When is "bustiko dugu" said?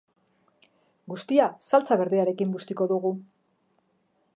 2.59-3.17